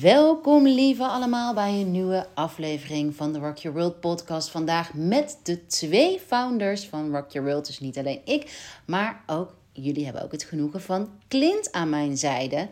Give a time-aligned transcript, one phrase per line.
[0.00, 4.50] Welkom lieve allemaal bij een nieuwe aflevering van de Rock Your World podcast.
[4.50, 7.66] Vandaag met de twee founders van Rock Your World.
[7.66, 12.16] Dus niet alleen ik, maar ook jullie hebben ook het genoegen van Clint aan mijn
[12.16, 12.68] zijde.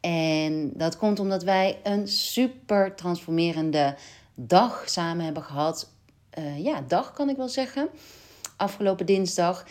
[0.00, 3.96] En dat komt omdat wij een super transformerende
[4.34, 5.90] dag samen hebben gehad.
[6.38, 7.88] Uh, ja, dag kan ik wel zeggen.
[8.56, 9.64] Afgelopen dinsdag.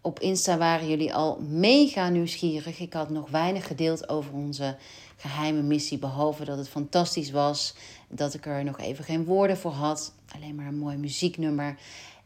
[0.00, 2.80] Op Insta waren jullie al mega nieuwsgierig.
[2.80, 4.76] Ik had nog weinig gedeeld over onze
[5.16, 5.98] geheime missie.
[5.98, 7.74] Behalve dat het fantastisch was.
[8.08, 10.12] Dat ik er nog even geen woorden voor had.
[10.34, 11.76] Alleen maar een mooi muzieknummer.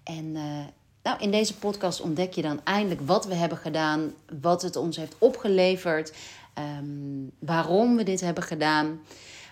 [0.02, 0.42] En uh,
[1.02, 4.12] nou, in deze podcast ontdek je dan eindelijk wat we hebben gedaan.
[4.40, 6.12] Wat het ons heeft opgeleverd.
[6.78, 9.00] Um, waarom we dit hebben gedaan.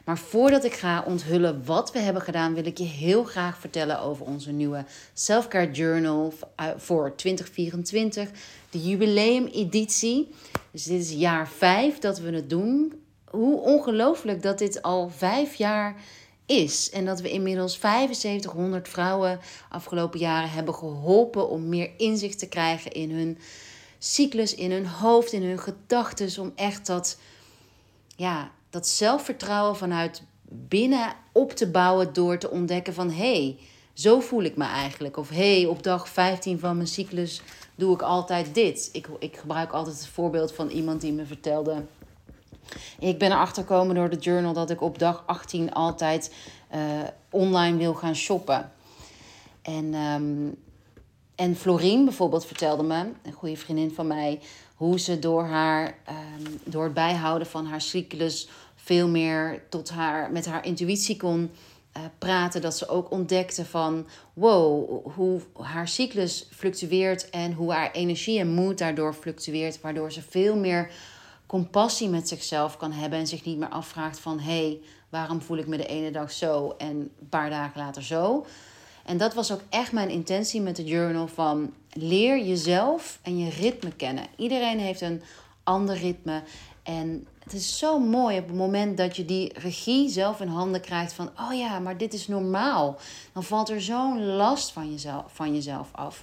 [0.04, 4.00] Maar voordat ik ga onthullen wat we hebben gedaan, wil ik je heel graag vertellen
[4.00, 4.84] over onze nieuwe
[5.14, 6.32] Selfcare Journal
[6.76, 8.30] voor 2024,
[8.70, 10.28] de jubileumeditie.
[10.70, 12.92] Dus dit is jaar 5 dat we het doen
[13.30, 15.94] hoe ongelooflijk dat dit al vijf jaar
[16.46, 16.90] is.
[16.90, 22.92] En dat we inmiddels 7500 vrouwen afgelopen jaren hebben geholpen om meer inzicht te krijgen
[22.92, 23.38] in hun
[23.98, 26.42] cyclus, in hun hoofd, in hun gedachten.
[26.42, 27.18] Om echt dat,
[28.16, 33.58] ja, dat zelfvertrouwen vanuit binnen op te bouwen door te ontdekken van hé, hey,
[33.92, 35.16] zo voel ik me eigenlijk.
[35.16, 37.42] Of hé, hey, op dag 15 van mijn cyclus
[37.74, 38.88] doe ik altijd dit.
[38.92, 41.84] Ik, ik gebruik altijd het voorbeeld van iemand die me vertelde
[42.98, 46.34] ik ben erachter gekomen door de journal dat ik op dag 18 altijd
[46.74, 46.80] uh,
[47.30, 48.72] online wil gaan shoppen.
[49.62, 50.56] En, um,
[51.34, 54.40] en Florien bijvoorbeeld vertelde me, een goede vriendin van mij,
[54.74, 60.32] hoe ze door, haar, um, door het bijhouden van haar cyclus veel meer tot haar,
[60.32, 61.50] met haar intuïtie kon
[61.96, 62.60] uh, praten.
[62.60, 68.48] Dat ze ook ontdekte van wow, hoe haar cyclus fluctueert en hoe haar energie en
[68.48, 69.80] moed daardoor fluctueert.
[69.80, 70.90] Waardoor ze veel meer
[71.48, 75.56] compassie met zichzelf kan hebben en zich niet meer afvraagt van hé, hey, waarom voel
[75.56, 78.46] ik me de ene dag zo en een paar dagen later zo.
[79.04, 83.50] En dat was ook echt mijn intentie met de journal van leer jezelf en je
[83.50, 84.24] ritme kennen.
[84.36, 85.22] Iedereen heeft een
[85.62, 86.42] ander ritme
[86.82, 90.80] en het is zo mooi op het moment dat je die regie zelf in handen
[90.80, 92.98] krijgt van oh ja, maar dit is normaal.
[93.32, 96.22] Dan valt er zo'n last van jezelf, van jezelf af.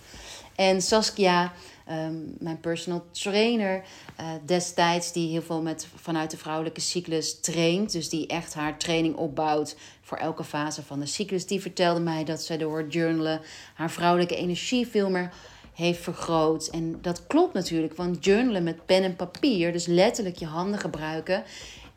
[0.55, 1.51] En Saskia
[1.85, 3.84] Ehm, mijn personal trainer
[4.19, 7.91] uh, destijds, die heel veel met, vanuit de vrouwelijke cyclus traint.
[7.91, 11.46] Dus die echt haar training opbouwt voor elke fase van de cyclus.
[11.46, 13.41] Die vertelde mij dat zij door journalen
[13.73, 15.31] haar vrouwelijke energie veel meer
[15.73, 16.68] heeft vergroot.
[16.68, 21.44] En dat klopt natuurlijk, want journalen met pen en papier, dus letterlijk je handen gebruiken,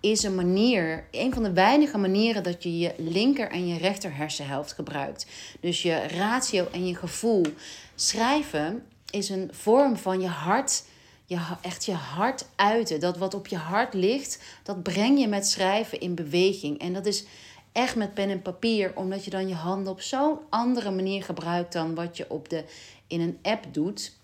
[0.00, 4.16] is een manier, een van de weinige manieren dat je je linker en je rechter
[4.16, 5.26] hersenhelft gebruikt.
[5.60, 7.46] Dus je ratio en je gevoel.
[7.94, 10.84] Schrijven is een vorm van je hart,
[11.24, 13.00] je, echt je hart uiten.
[13.00, 16.78] Dat wat op je hart ligt, dat breng je met schrijven in beweging.
[16.78, 17.24] En dat is
[17.72, 21.72] echt met pen en papier, omdat je dan je handen op zo'n andere manier gebruikt
[21.72, 22.64] dan wat je op de,
[23.06, 24.16] in een app doet.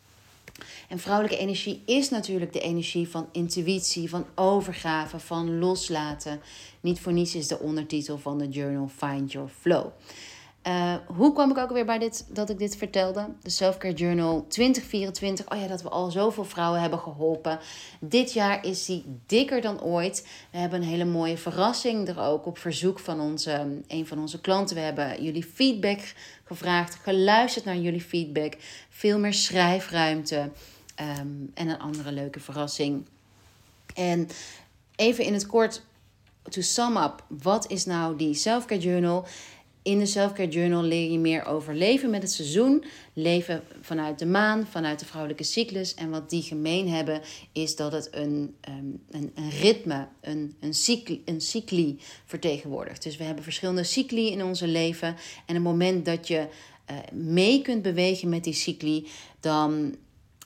[0.88, 6.40] En vrouwelijke energie is natuurlijk de energie van intuïtie, van overgave, van loslaten.
[6.80, 9.86] Niet voor niets is de ondertitel van de journal Find Your Flow.
[10.66, 13.28] Uh, hoe kwam ik ook weer bij dit, dat ik dit vertelde?
[13.42, 15.50] De Selfcare Journal 2024.
[15.50, 17.58] Oh ja, dat we al zoveel vrouwen hebben geholpen.
[18.00, 20.26] Dit jaar is die dikker dan ooit.
[20.50, 24.40] We hebben een hele mooie verrassing er ook op verzoek van onze, een van onze
[24.40, 24.76] klanten.
[24.76, 26.00] We hebben jullie feedback
[26.44, 28.56] gevraagd, geluisterd naar jullie feedback.
[28.88, 30.50] Veel meer schrijfruimte
[31.20, 33.06] um, en een andere leuke verrassing.
[33.94, 34.28] En
[34.96, 35.82] even in het kort,
[36.42, 39.26] to sum up, wat is nou die Selfcare Journal?
[39.84, 44.26] In de Selfcare Journal leer je meer over leven met het seizoen, leven vanuit de
[44.26, 45.94] maan, vanuit de vrouwelijke cyclus.
[45.94, 47.20] En wat die gemeen hebben,
[47.52, 53.02] is dat het een, ehm, een, een ritme, een, een, cycli, een cycli vertegenwoordigt.
[53.02, 55.16] Dus we hebben verschillende cycli in onze leven.
[55.46, 56.48] En het moment dat je
[56.90, 59.08] uh, mee kunt bewegen met die cycli,
[59.40, 59.96] dan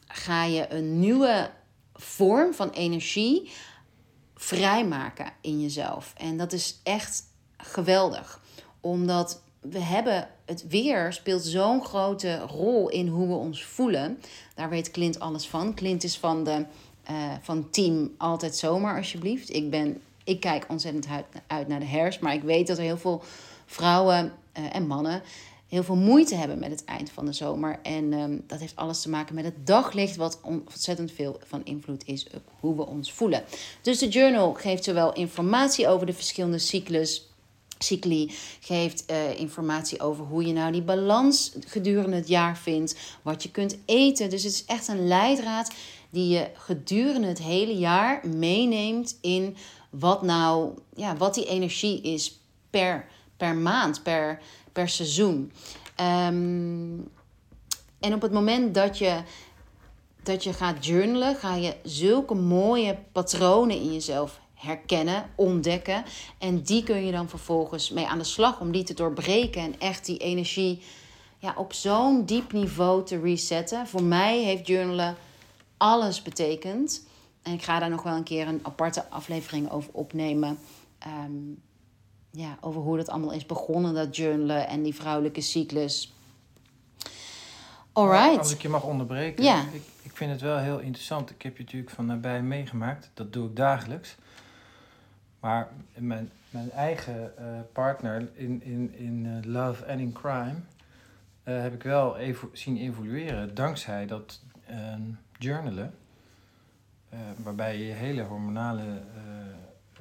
[0.06, 1.50] ga je een nieuwe
[1.94, 3.50] vorm van energie
[4.34, 6.12] vrijmaken in jezelf.
[6.16, 7.22] En dat is echt
[7.56, 8.46] geweldig
[8.90, 14.18] omdat we hebben het weer speelt zo'n grote rol in hoe we ons voelen.
[14.54, 15.74] Daar weet Clint alles van.
[15.74, 16.64] Clint is van, de,
[17.10, 19.54] uh, van team Altijd Zomer, alsjeblieft.
[19.54, 21.06] Ik, ben, ik kijk ontzettend
[21.46, 22.20] uit, naar de herfst.
[22.20, 23.22] Maar ik weet dat er heel veel
[23.66, 25.22] vrouwen uh, en mannen
[25.68, 27.78] heel veel moeite hebben met het eind van de zomer.
[27.82, 32.06] En um, dat heeft alles te maken met het daglicht, wat ontzettend veel van invloed
[32.06, 33.42] is op hoe we ons voelen.
[33.82, 37.27] Dus de journal geeft zowel informatie over de verschillende cyclus
[37.78, 43.42] cycli geeft uh, informatie over hoe je nou die balans gedurende het jaar vindt, wat
[43.42, 44.30] je kunt eten.
[44.30, 45.70] Dus het is echt een leidraad
[46.10, 49.56] die je gedurende het hele jaar meeneemt in
[49.90, 52.40] wat nou, ja, wat die energie is
[52.70, 54.40] per, per maand, per,
[54.72, 55.52] per seizoen.
[55.94, 56.98] Ehm,
[58.00, 59.22] en op het moment dat je,
[60.22, 66.04] dat je gaat journalen, ga je zulke mooie patronen in jezelf herkennen, ontdekken.
[66.38, 69.80] En die kun je dan vervolgens mee aan de slag om die te doorbreken en
[69.80, 70.82] echt die energie
[71.38, 73.86] ja, op zo'n diep niveau te resetten.
[73.86, 75.16] Voor mij heeft journalen
[75.76, 77.06] alles betekend.
[77.42, 80.58] En ik ga daar nog wel een keer een aparte aflevering over opnemen.
[80.98, 81.32] Ehm,
[82.30, 86.12] ja, over hoe dat allemaal is begonnen, dat journalen en die vrouwelijke cyclus.
[87.92, 88.38] Alright.
[88.38, 89.44] Als ik je mag onderbreken.
[89.44, 89.64] Ja.
[89.72, 91.30] Ik, ik vind het wel heel interessant.
[91.30, 93.10] Ik heb je natuurlijk van nabij meegemaakt.
[93.14, 94.16] Dat doe ik dagelijks.
[95.40, 100.54] Maar mijn, mijn eigen uh, partner in, in, in uh, Love and in Crime
[101.44, 104.40] uh, heb ik wel evo zien evolueren dankzij dat
[105.38, 105.94] journalen.
[107.36, 109.00] waarbij je hele hormonale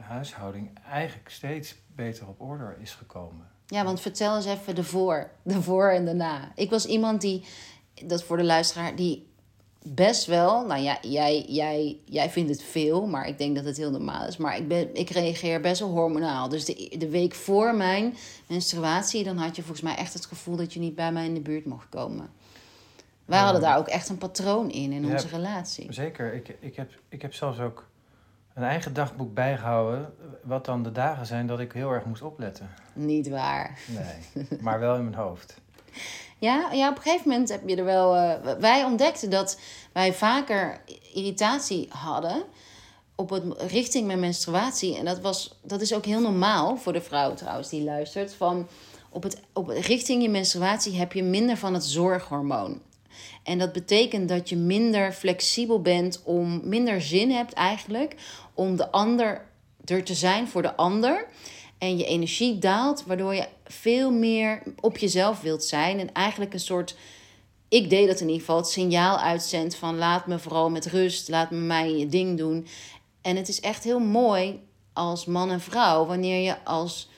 [0.01, 3.47] huishouding eigenlijk steeds beter op orde is gekomen.
[3.67, 6.51] Ja, want vertel eens even de voor, de voor en de na.
[6.55, 7.45] Ik was iemand die,
[8.05, 9.26] dat voor de luisteraar, die
[9.93, 13.77] best wel, nou ja, jij, jij, jij vindt het veel, maar ik denk dat het
[13.77, 14.37] heel normaal is.
[14.37, 16.49] Maar ik, ben, ik reageer best wel hormonaal.
[16.49, 18.15] Dus de, de week voor mijn
[18.47, 21.33] menstruatie, dan had je volgens mij echt het gevoel dat je niet bij mij in
[21.33, 22.29] de buurt mocht komen.
[23.25, 25.93] Wij hadden daar ook echt een patroon in, in onze relatie.
[25.93, 26.33] Zeker.
[26.33, 27.87] Ik, ik, heb, ik heb zelfs ook
[28.53, 30.13] een eigen dagboek bijgehouden.
[30.43, 32.69] Wat dan de dagen zijn dat ik heel erg moest opletten.
[32.93, 33.79] Niet waar.
[33.85, 35.61] Nee, maar wel in mijn hoofd.
[36.39, 38.15] Ja, ja, op een gegeven moment heb je er wel.
[38.15, 39.59] Uh, wij ontdekten dat
[39.91, 40.81] wij vaker
[41.13, 42.43] irritatie hadden
[43.15, 44.97] op het richting mijn menstruatie.
[44.97, 48.33] En dat, was, dat is ook heel normaal voor de vrouw trouwens die luistert.
[48.33, 48.67] Van
[49.09, 52.81] op het, op richting je menstruatie heb je minder van het zorghormoon.
[53.43, 58.15] En dat betekent dat je minder flexibel bent om minder zin hebt eigenlijk
[58.53, 59.45] om de ander
[59.85, 61.27] er te zijn voor de ander.
[61.77, 65.99] En je energie daalt, waardoor je veel meer op jezelf wilt zijn.
[65.99, 66.95] En eigenlijk een soort,
[67.67, 71.29] ik deed dat in ieder geval, het signaal uitzendt van laat me vooral met rust,
[71.29, 72.67] laat me mijn je ding doen.
[73.21, 74.59] En het is echt heel mooi
[74.93, 77.09] als man en vrouw, wanneer je, als,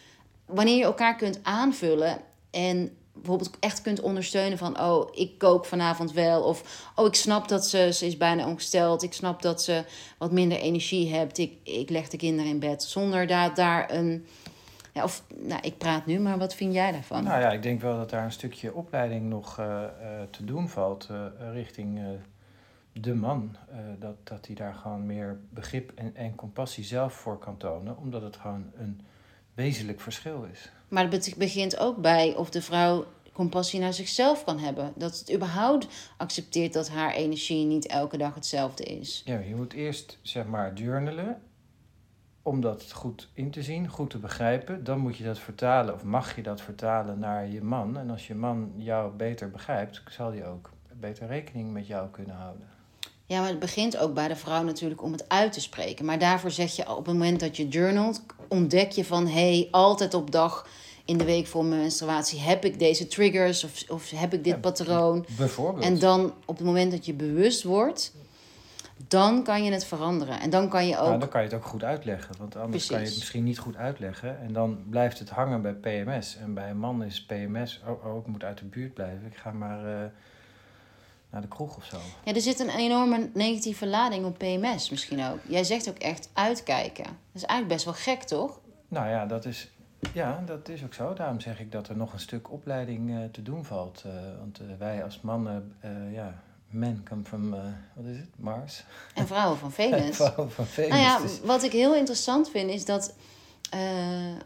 [0.46, 2.22] wanneer je elkaar kunt aanvullen
[2.52, 4.81] en bijvoorbeeld echt kunt ondersteunen van...
[4.81, 6.44] oh, ik kook vanavond wel.
[6.44, 9.04] Of oh, ik snap dat ze, ze is bijna ongesteld.
[9.04, 9.84] Ik snap dat ze
[10.18, 11.38] wat minder energie hebt.
[11.38, 12.84] Ik, ik leg de kinderen in bed.
[12.84, 14.25] Zonder daar, daar een...
[15.00, 17.24] Ja, of, nou, ik praat nu, maar wat vind jij daarvan?
[17.24, 19.84] Nou ja, ik denk wel dat daar een stukje opleiding nog uh,
[20.30, 22.00] te doen valt uh, richting
[22.92, 23.56] de man.
[24.00, 27.98] dat, dat hij daar gewoon meer begrip en, en compassie zelf voor kan tonen.
[27.98, 29.01] Omdat het gewoon een
[29.54, 30.72] wezenlijk verschil is.
[30.88, 34.94] Maar het begint ook bij of de vrouw compassie naar zichzelf kan hebben.
[34.95, 35.88] Dat het überhaupt
[36.18, 39.22] accepteert dat haar energie niet elke dag hetzelfde is.
[39.25, 41.42] Ja, je moet eerst zeg maar journalen
[42.50, 44.84] om dat goed in te zien, goed te begrijpen.
[44.84, 47.98] Dan moet je dat vertalen of mag je dat vertalen naar je man.
[47.98, 52.36] En als je man jou beter begrijpt, zal hij ook beter rekening met jou kunnen
[52.36, 52.68] houden.
[53.25, 56.06] Ja, maar het begint ook bij de vrouw natuurlijk om het uit te spreken.
[56.06, 59.68] Maar daarvoor zeg je op het moment dat je journalt, ontdek je van hé, hey,
[59.72, 60.68] altijd op dag
[61.06, 64.62] in de week voor mijn menstruatie heb ik deze triggers of, of heb ik dit
[64.62, 65.25] patroon.
[65.38, 65.86] Bijvoorbeeld.
[65.86, 68.13] En dan op het moment dat je bewust wordt,
[69.07, 70.40] dan kan je het veranderen.
[70.40, 71.07] En dan kan je ook.
[71.07, 72.36] Nou, dan kan je het ook goed uitleggen.
[72.38, 74.40] Want anders kan je het misschien niet goed uitleggen.
[74.42, 76.38] En dan blijft het hangen bij PMS.
[76.38, 79.26] En bij een man is PMS, oh, oh ik moet uit de buurt blijven.
[79.26, 79.85] Ik ga maar.
[79.85, 80.06] Uh,
[81.30, 81.97] naar de kroeg of zo.
[82.23, 85.40] Ja, er zit een enorme negatieve lading op PMS misschien ook.
[85.47, 87.04] Jij zegt ook echt uitkijken.
[87.04, 88.59] Dat is eigenlijk best wel gek, toch?
[88.88, 89.69] Nou ja, dat is,
[90.14, 91.14] ja, dat is ook zo.
[91.14, 94.04] Daarom zeg ik dat er nog een stuk opleiding uh, te doen valt.
[94.06, 95.76] Uh, want wij als mannen,
[96.12, 97.49] ja, men come from,
[97.95, 98.83] wat is het, Mars?
[99.14, 100.16] En vrouwen van Venus.
[100.16, 100.90] vrouwen van Venus.
[100.90, 103.14] Nou ja, dus- wat ik heel interessant vind is dat,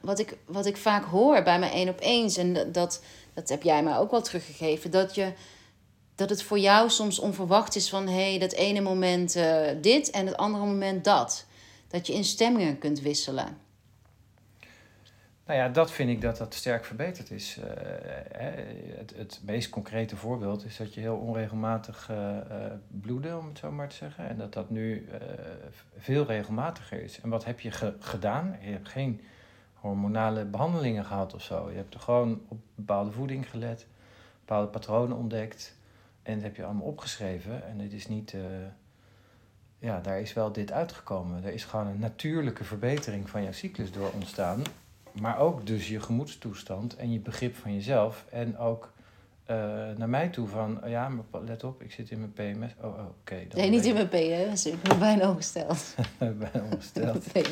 [0.01, 3.01] wat, ik, wat ik vaak hoor bij mijn één op eens, en dat,
[3.33, 5.33] dat heb jij mij ook wel teruggegeven, dat je
[6.15, 10.09] dat het voor jou soms onverwacht is van hé, hey, dat ene moment uh, dit
[10.09, 11.45] en het andere moment dat.
[11.87, 13.57] Dat je in stemmingen kunt wisselen.
[15.45, 17.57] Nou ja, dat vind ik dat dat sterk verbeterd is.
[17.57, 17.65] Uh,
[18.97, 22.37] het, het meest concrete voorbeeld is dat je heel onregelmatig uh,
[22.87, 24.29] bloedde, om het zo maar te zeggen.
[24.29, 25.07] En dat dat nu
[25.97, 27.21] veel regelmatiger is.
[27.21, 28.57] En wat heb je ge gedaan?
[28.61, 29.21] Je hebt geen
[29.73, 31.69] hormonale behandelingen gehad of zo.
[31.69, 33.87] Je hebt er gewoon op bepaalde voeding gelet,
[34.39, 35.75] bepaalde patronen ontdekt.
[36.21, 37.67] En dat heb je allemaal opgeschreven.
[37.67, 38.35] En het is niet.
[39.79, 41.43] Ja, daar is wel dit uitgekomen.
[41.43, 44.63] Er is gewoon een natuurlijke verbetering van jouw cyclus door ontstaan.
[45.21, 48.25] Maar ook dus je gemoedstoestand en je begrip van jezelf.
[48.29, 48.91] En ook
[49.45, 49.55] eh,
[49.97, 52.71] naar mij toe van, oh ja, maar let op, ik zit in mijn PMS.
[52.81, 53.47] Oh, oh oké.
[53.55, 54.65] Nee, niet in mijn PMS.
[54.65, 55.95] Ik ben bijna ongesteld.
[56.17, 57.25] ben ongesteld.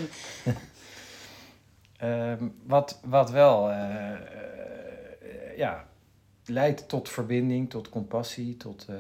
[2.02, 4.20] Ehm, wat, wat wel, eh, eh,
[5.58, 5.86] ja,
[6.46, 8.86] leidt tot verbinding, tot compassie, tot...
[8.90, 8.98] ehm,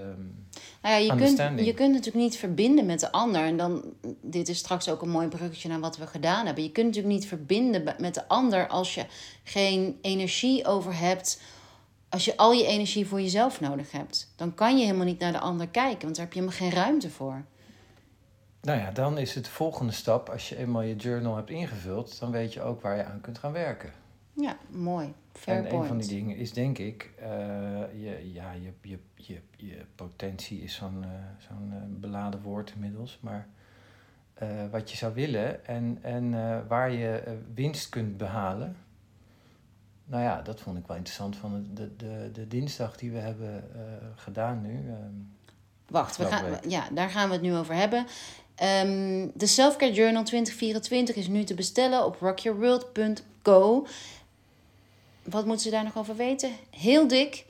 [0.81, 3.41] Nou ja, je kunt, je kunt natuurlijk niet verbinden met de ander.
[3.41, 3.83] En dan,
[4.21, 6.63] dit is straks ook een mooi bruggetje naar wat we gedaan hebben.
[6.63, 9.05] Je kunt natuurlijk niet verbinden met de ander als je
[9.43, 11.41] geen energie over hebt.
[12.09, 14.33] Als je al je energie voor jezelf nodig hebt.
[14.35, 16.83] Dan kan je helemaal niet naar de ander kijken, want daar heb je helemaal geen
[16.83, 17.43] ruimte voor.
[18.61, 22.19] Nou ja, dan is het de volgende stap, als je eenmaal je journal hebt ingevuld,
[22.19, 23.91] dan weet je ook waar je aan kunt gaan werken.
[24.33, 25.13] Ja, mooi.
[25.33, 25.81] Fair en point.
[25.81, 27.27] een van die dingen is denk ik, eh,
[27.93, 33.19] je, ja, je, je, je, je potentie is zo'n eh, zo'n eh, beladen woord inmiddels,
[33.21, 33.47] maar
[34.71, 36.31] wat je zou willen en, en
[36.67, 38.75] waar je winst kunt behalen.
[40.05, 43.63] Nou ja, dat vond ik wel interessant van de, de, de, dinsdag die we hebben
[44.15, 44.89] gedaan nu.
[44.89, 45.13] ehm.
[45.87, 48.05] Wacht, we gaan, ja, daar gaan we het nu over hebben.
[48.55, 53.87] Ehm, de Selfcare Journal 2024 is nu te bestellen op rockyourworld.co.
[55.23, 56.51] Wat moeten ze daar nog over weten?
[56.69, 57.45] Heel dik.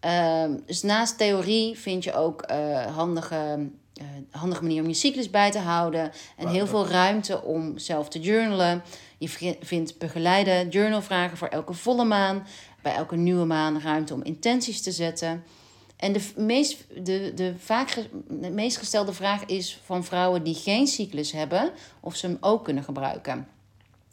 [0.00, 5.30] Ehm, dus naast theorie vind je ook eh, handige, eh, handige manier om je cyclus
[5.30, 6.12] bij te houden.
[6.36, 8.82] En heel veel ruimte om zelf te journalen.
[9.18, 12.46] Je vindt begeleide journalvragen voor elke volle maan.
[12.82, 15.44] Bij elke nieuwe maan ruimte om intenties te zetten.
[15.96, 20.86] En de, meest, de, de, vaak de meest gestelde vraag is van vrouwen die geen
[20.86, 23.46] cyclus hebben, of ze hem ook kunnen gebruiken.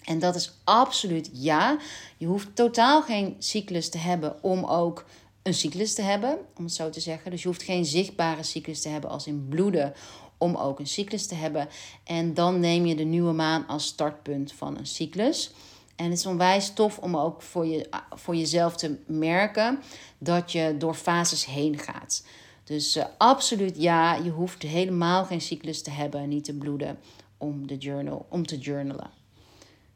[0.05, 1.77] En dat is absoluut ja.
[2.17, 5.05] Je hoeft totaal geen cyclus te hebben om ook
[5.43, 7.31] een cyclus te hebben, om het zo te zeggen.
[7.31, 9.93] Dus je hoeft geen zichtbare cyclus te hebben als in bloeden
[10.37, 11.67] om ook een cyclus te hebben.
[12.03, 15.51] En dan neem je de nieuwe maan als startpunt van een cyclus.
[15.95, 19.79] En het is onwijs tof om ook voor, je, voor jezelf te merken
[20.17, 22.25] dat je door fases heen gaat.
[22.63, 26.99] Dus eh, absoluut ja, je hoeft helemaal geen cyclus te hebben, niet te bloeden
[27.37, 29.14] om, de journal, om te journalen.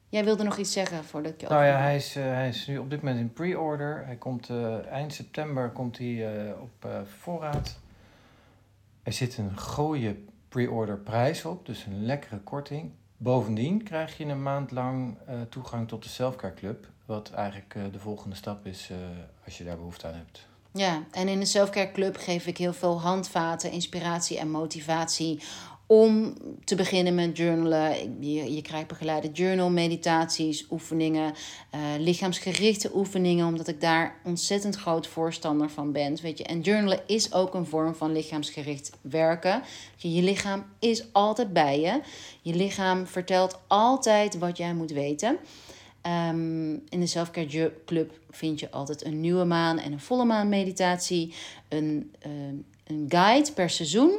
[0.10, 2.68] Jij wilde nog iets zeggen voordat ik je Nou ja, hij is, eh, hij is
[2.68, 4.06] nu op dit moment in pre-order.
[4.06, 6.88] Hij komt eh, eind september komt hij, eh, op
[7.20, 7.80] voorraad.
[9.04, 12.92] Er zit een gooie pre-order prijs op, dus een lekkere korting.
[13.18, 15.18] Bovendien krijg je een maand lang
[15.50, 16.88] toegang tot de Selfcare Club.
[17.06, 18.92] Wat eigenlijk de volgende stap is
[19.46, 20.48] als je daar behoefte aan hebt.
[20.72, 25.42] Ja, en in de Selfcare Club geef ik heel veel handvaten, inspiratie en motivatie
[25.92, 28.18] om te beginnen met journalen.
[28.20, 31.34] Je, je krijgt begeleide journal, meditaties, oefeningen,
[31.70, 36.18] eh, lichaamsgerichte oefeningen, omdat ik daar ontzettend groot voorstander van ben.
[36.22, 36.44] Weet je.
[36.44, 39.62] En journalen is ook een vorm van lichaamsgericht werken.
[39.96, 42.02] Je, lichaam is altijd bij je.
[42.42, 45.38] Je lichaam vertelt altijd wat jij moet weten.
[46.02, 50.50] Ehm, in de Selfcare Club vind je altijd een nieuwe maan en een volle maan
[50.50, 51.34] meditatie.
[51.68, 54.12] Een, ehm, een guide per seizoen.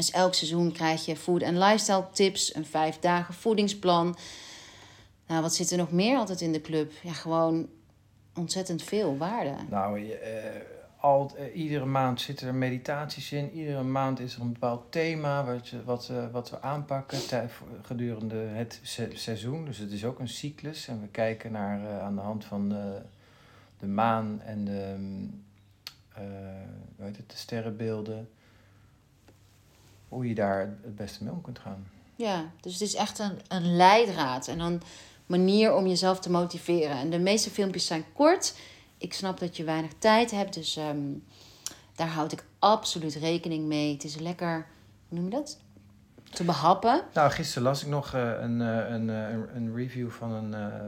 [0.00, 4.16] Dus elk seizoen krijg je food en lifestyle tips, een vijf dagen voedingsplan.
[5.26, 6.92] Nou, wat zit er nog meer altijd in de club?
[7.02, 7.68] Ja, gewoon
[8.34, 9.54] ontzettend veel waarde.
[9.70, 10.60] Nou, je, eh,
[11.00, 13.50] al, eh, iedere maand zitten er meditaties in.
[13.52, 17.18] Iedere maand is er een bepaald thema wat, wat, eh, wat we aanpakken
[17.82, 19.64] gedurende het se- seizoen.
[19.64, 20.88] Dus het is ook een cyclus.
[20.88, 22.68] En we kijken naar aan de hand van
[23.78, 25.44] de, maan en de, mm,
[26.96, 28.28] hoe heet het, de sterrenbeelden.
[30.10, 31.86] Hoe je daar het beste mee om kunt gaan.
[32.16, 34.82] Ja, dus het is echt een, een leidraad en een
[35.26, 36.96] manier om jezelf te motiveren.
[36.96, 38.54] En de meeste filmpjes zijn kort.
[38.98, 40.98] Ik snap dat je weinig tijd hebt, dus ehm,
[41.94, 43.92] daar houd ik absoluut rekening mee.
[43.92, 44.66] Het is lekker,
[45.08, 45.58] hoe noem je dat?
[46.30, 47.02] Te behappen.
[47.14, 50.80] Nou, gisteren las ik nog eh, een, eh, een, eh, een, review van een, eh,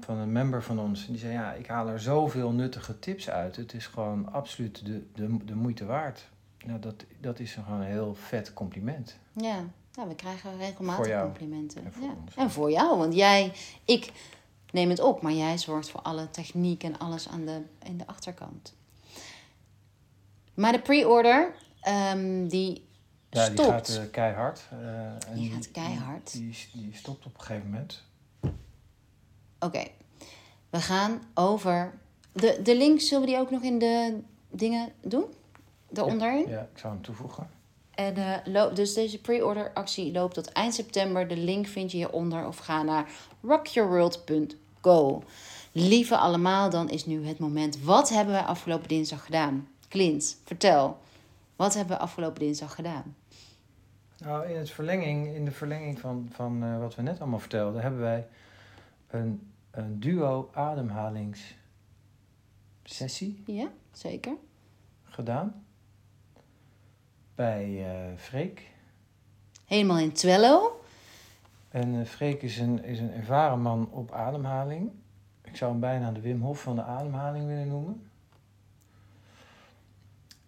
[0.00, 1.06] van een member van ons.
[1.06, 3.56] En die zei, ja, ik haal er zoveel nuttige tips uit.
[3.56, 6.28] Het is gewoon absoluut de, de, de moeite waard.
[6.66, 9.18] Nou, dat, dat is gewoon een heel vet compliment.
[9.32, 11.84] Ja, nou, we krijgen regelmatig complimenten.
[11.84, 12.14] En voor ja.
[12.22, 12.34] ons.
[12.34, 13.52] En voor jou, want jij,
[13.84, 14.12] ik
[14.70, 18.06] neem het op, maar jij zorgt voor alle techniek en alles aan de, in de
[18.06, 18.74] achterkant.
[20.54, 22.84] Maar de pre-order, ehm, die
[23.30, 23.68] Ja, die stopt.
[23.70, 24.66] gaat eh, keihard.
[24.70, 26.32] eh, en Die gaat keihard.
[26.32, 26.42] Die,
[26.72, 28.02] die, die stopt op een gegeven moment.
[29.58, 29.84] Oké,
[30.70, 31.98] we gaan over.
[32.32, 34.20] De, de link zullen we die ook nog in de
[34.50, 35.24] dingen doen?
[35.96, 36.48] Daaronderin?
[36.48, 37.48] Ja, ik zou hem toevoegen.
[37.94, 41.28] En eh, loop, dus deze pre-order actie loopt tot eind september.
[41.28, 43.10] De link vind je hieronder of ga naar
[43.42, 45.22] rockyourworld.go.
[45.72, 47.82] Lieve allemaal, dan is nu het moment.
[47.82, 49.68] Wat hebben wij afgelopen dinsdag gedaan?
[49.88, 50.98] Clint, vertel.
[51.56, 53.16] Wat hebben we afgelopen dinsdag gedaan?
[54.18, 57.82] Nou, in, het verlenging, in de verlenging van, van eh, wat we net allemaal vertelden,
[57.82, 58.26] hebben wij
[59.10, 61.64] een, een duo ademhalingsoefening
[62.84, 64.32] sessie Ja, zeker.
[65.04, 65.65] gedaan.
[67.36, 68.70] Bij eh Freek.
[69.66, 70.80] Helemaal in Twello.
[71.68, 74.90] En eh, Freek is een, is een ervaren man op ademhaling.
[75.44, 78.02] Ik zou hem bijna de Wim Hof van de ademhaling willen noemen.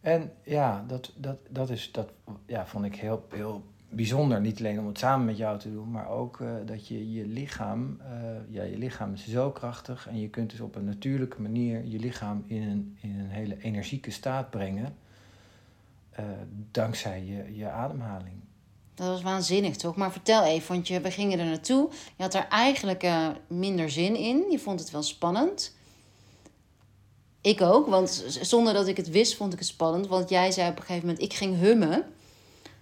[0.01, 2.11] En ja, dat, dat, dat, is, dat
[2.47, 4.41] ja, vond ik heel, heel bijzonder.
[4.41, 7.27] Niet alleen om het samen met jou te doen, maar ook eh, dat je je
[7.27, 8.01] lichaam,
[8.49, 11.99] ja, je lichaam is zo krachtig en je kunt dus op een natuurlijke manier je
[11.99, 15.07] lichaam in een, in een hele energieke staat brengen.
[16.19, 16.25] Eh,
[16.71, 18.37] dankzij je, je ademhaling.
[18.95, 19.97] Dat was waanzinnig, toch?
[19.97, 21.89] Maar vertel even, want je, we gingen er naartoe.
[22.17, 24.45] Je had er eigenlijk eh, minder zin in.
[24.51, 25.77] Je vond het wel spannend.
[27.41, 30.07] Ik ook, want zonder dat ik het wist, vond ik het spannend.
[30.07, 32.05] Want jij zei op een gegeven moment, ik ging hummen.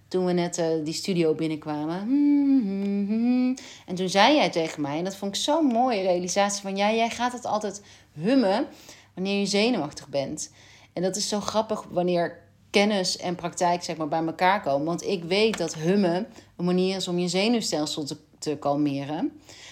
[0.07, 1.99] Toen we net eh, die studio binnenkwamen.
[1.99, 3.55] Hmm, hmm, hmm.
[3.85, 6.75] En toen zei jij tegen mij, en dat vond ik zo'n mooie realisatie van...
[6.75, 7.81] Ja, jij gaat het altijd
[8.13, 8.67] hummen
[9.13, 10.51] wanneer je zenuwachtig bent.
[10.93, 14.85] En dat is zo grappig wanneer kennis en praktijk zeg maar, bij elkaar komen.
[14.85, 19.31] Want ik weet dat hummen een manier is om je zenuwstelsel te, te kalmeren.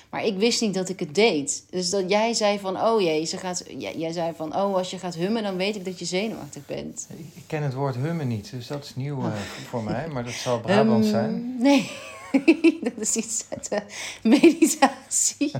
[0.09, 1.65] Maar ik wist niet dat ik het deed.
[1.69, 4.89] Dus dat jij zei van, oh jee, ze gaat, jij, jij zei van, oh als
[4.91, 7.07] je gaat hummen, dan weet ik dat je zenuwachtig bent.
[7.17, 9.31] Ik ken het woord hummen niet, dus dat is nieuw eh,
[9.69, 11.55] voor mij, maar dat zal Brabant Hum, zijn.
[11.59, 11.91] Nee,
[12.83, 13.81] dat is iets uit de
[14.29, 15.51] meditatie.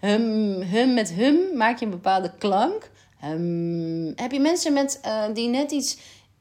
[0.00, 2.90] hum, hum met hum maak je een bepaalde klank.
[3.18, 5.98] Hum, heb je mensen met, eh, die net iets...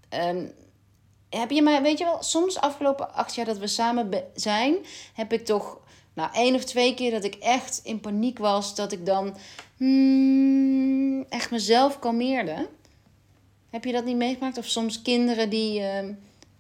[0.10, 0.46] ehm,
[1.30, 4.76] heb je mij, weet je wel, soms afgelopen acht jaar dat we samen zijn,
[5.14, 5.80] heb ik toch,
[6.14, 9.38] nou, één of twee keer dat ik echt in paniek was, dat ik dan
[9.78, 12.68] hmm, echt mezelf kalmeerde.
[13.70, 14.58] Heb je dat niet meegemaakt?
[14.58, 15.80] Of soms kinderen die.
[15.80, 16.14] ehm,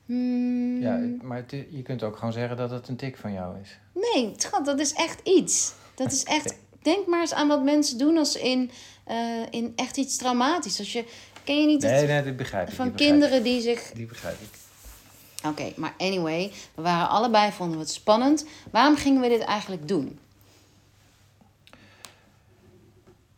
[0.05, 3.55] hmm, Ja, maar het je kunt ook gewoon zeggen dat het een tik van jou
[3.61, 3.77] is.
[3.93, 5.73] Nee, schat, dat is echt iets.
[5.95, 6.55] Dat is echt.
[6.81, 8.71] Denk maar eens aan wat mensen doen als in,
[9.03, 10.79] eh, in echt iets traumatisch.
[10.79, 11.05] Als je,
[11.47, 12.75] ken je niet het- Nee, nee, dit begrijp ik.
[12.75, 13.91] van begrijp kinderen die zich.
[13.91, 14.49] Die begrijp ik.
[15.45, 18.45] Oké, maar anyway, we waren allebei, vonden we het spannend.
[18.71, 20.19] Waarom gingen we dit eigenlijk doen?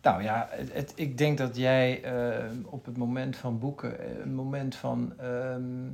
[0.02, 4.20] Nou ja, het, het- ik denk dat jij eh, op het moment van boeken eh,
[4.20, 5.88] een moment van ehm,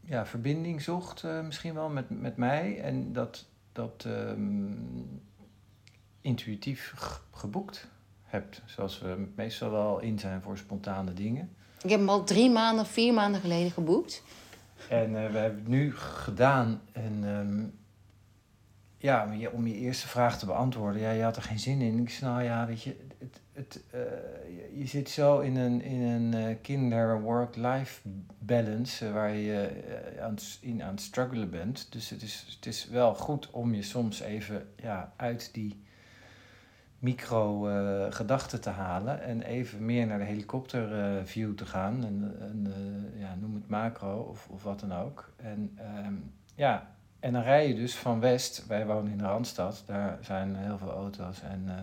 [0.00, 2.80] ja, verbinding zocht, eh, misschien wel met, met mij.
[2.80, 4.66] En dat, dat ehm,
[6.20, 6.92] intuïtief
[7.32, 7.88] geboekt
[8.32, 8.62] hebt.
[8.64, 11.50] Zoals we meestal wel in zijn voor spontane dingen.
[11.82, 14.22] Ik heb hem al drie maanden, vier maanden geleden geboekt.
[14.88, 16.80] En eh, we hebben het nu gedaan.
[16.92, 17.64] En ehm,
[18.96, 21.02] ja, om je, om je eerste vraag te beantwoorden.
[21.02, 21.98] Ja, je had er geen zin in.
[21.98, 24.00] Ik zei, nou ja, weet je, het, het, eh,
[24.78, 28.00] je, zit zo in een, in een eh, kinder-work-life
[28.38, 29.12] balance.
[29.12, 29.70] waar je
[30.20, 31.92] aan, in, aan het struggelen bent.
[31.92, 35.82] Dus het is, het is wel goed om je soms even ja, uit die
[37.02, 39.22] micro-gedachten te halen.
[39.22, 42.04] En even meer naar de helikopter-view te gaan.
[42.04, 42.36] En,
[42.66, 45.32] eh, ja, noem het macro of, of wat dan ook.
[45.36, 46.14] En ehm,
[46.54, 50.56] ja, en dan rij je dus van West, wij wonen in de Randstad, daar zijn
[50.56, 51.74] heel veel auto's en eh,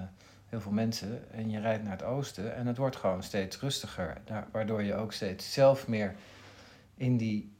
[0.45, 1.31] heel veel mensen.
[1.31, 4.17] En je rijdt naar het oosten en het wordt gewoon steeds rustiger.
[4.51, 6.15] Waardoor je ook steeds zelf meer
[6.95, 7.51] in die,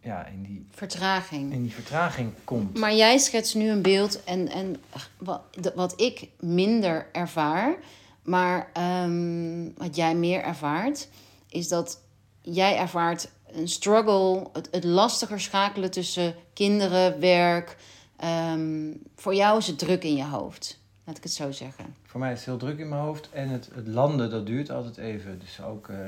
[0.00, 1.52] ja, in die, Vertraging.
[1.52, 2.78] in die vertraging komt.
[2.78, 4.76] Maar jij schetst nu een beeld en, en
[5.18, 5.42] wat,
[5.74, 7.76] wat ik minder ervaar,
[8.22, 11.08] maar ehm, wat jij meer ervaart,
[11.48, 12.00] is dat
[12.40, 17.76] jij ervaart een struggle, het, het lastiger schakelen tussen kinderen, werk.
[18.16, 21.94] Ehm, voor jou is het druk in je hoofd, laat ik het zo zeggen.
[22.02, 23.30] Voor mij is het heel druk in mijn hoofd.
[23.30, 25.38] En het, het landen, dat duurt altijd even.
[25.38, 25.98] Dus ook, eh,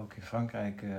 [0.00, 0.92] ook in Frankrijk eh,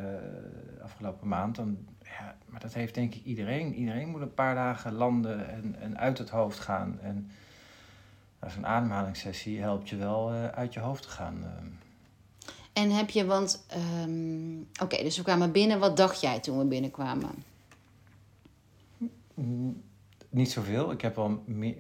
[0.84, 1.56] afgelopen maand.
[1.56, 3.74] Dan, ja, maar dat heeft denk ik iedereen.
[3.74, 7.00] Iedereen moet een paar dagen landen en, en uit het hoofd gaan.
[7.02, 7.30] En
[8.40, 11.44] nou, zo'n ademhalingssessie helpt je wel eh, uit je hoofd te gaan.
[11.44, 11.50] eh.
[12.84, 15.80] En heb je, want, ehm, oké, dus we kwamen binnen.
[15.80, 17.30] Wat dacht jij toen we binnenkwamen?
[19.34, 19.82] Mm,
[20.30, 20.92] Niet zoveel.
[20.92, 21.76] Ik heb wel meer.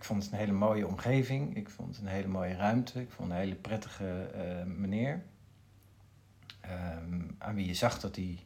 [0.00, 1.56] Ik, vond het een hele mooie omgeving.
[1.56, 3.00] Ik vond het een hele mooie ruimte.
[3.00, 5.22] Ik vond een hele prettige eh, meneer.
[6.60, 8.38] Ehm, aan wie je zag dat hij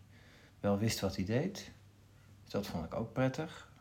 [0.61, 1.73] wel wist wat hij deed.
[2.43, 3.73] Dus dat vond ik ook prettig.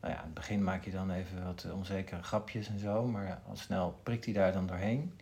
[0.00, 3.42] Nou ja, in het begin maak je dan even wat onzekere grapjes en zo, maar
[3.46, 5.18] al snel prikt hij daar dan doorheen.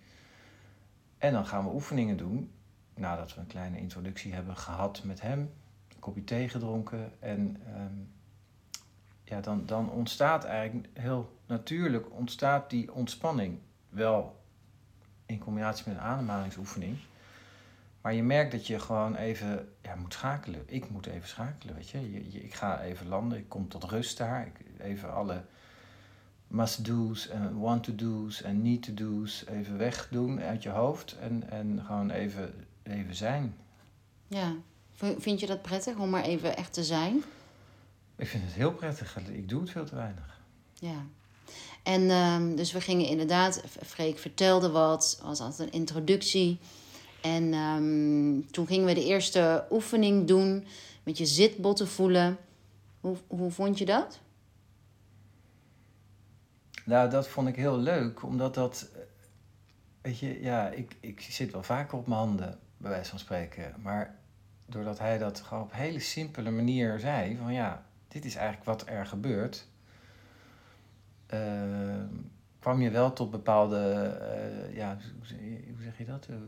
[1.19, 2.53] En dan gaan we oefeningen doen.
[2.95, 5.41] Nadat we een kleine introductie hebben gehad met hem,
[5.89, 7.13] een kopje thee gedronken.
[7.21, 8.16] En ehm,
[9.29, 13.59] ja, dan, dan ontstaat eigenlijk heel natuurlijk ontstaat die ontspanning.
[13.89, 14.41] Wel
[15.27, 16.97] in combinatie met een ademhalingsoefening.
[18.01, 20.63] Maar je merkt dat je gewoon even ja, moet schakelen.
[20.67, 22.13] Ik moet even schakelen, weet je.
[22.13, 24.47] Je, je- ik ga even landen, ik kom tot rust daar.
[24.47, 25.43] Ik, even alle
[26.47, 33.15] must-do's en want-to-do's en need-to-do's even wegdoen uit je hoofd en, en gewoon even, even
[33.15, 33.57] zijn.
[34.29, 34.53] Ja.
[35.19, 37.23] Vind je dat prettig om maar even echt te zijn?
[38.17, 39.19] Ik vind het heel prettig.
[39.29, 40.41] Ik doe het veel te weinig.
[40.75, 41.07] Ja.
[41.83, 46.59] En ehm, dus we gingen inderdaad, Freek vertelde wat, was altijd een introductie.
[47.21, 50.67] En ehm, toen gingen we de eerste oefening doen
[51.03, 52.37] met je zitbotten voelen.
[53.01, 54.21] Hoe, hoe vond je dat?
[56.85, 58.89] Nou, dat vond ik heel leuk, omdat dat...
[60.01, 63.75] Weet je, ja, ik, ik zit wel vaker op mijn handen, bij wijze van spreken.
[63.83, 64.19] Maar
[64.67, 67.37] doordat hij dat gewoon op een hele simpele manier zei...
[67.37, 69.67] van ja, dit is eigenlijk wat er gebeurt...
[71.27, 71.41] eh,
[72.59, 76.27] kwam je wel tot bepaalde, eh, ja, hoe zeg je- dat?
[76.31, 76.41] Eh, eh,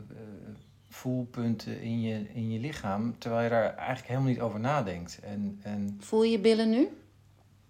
[0.89, 3.15] voelpunten in je, in je lichaam...
[3.17, 5.19] terwijl je daar eigenlijk helemaal niet over nadenkt.
[5.19, 6.87] En, en Voel je billen nu?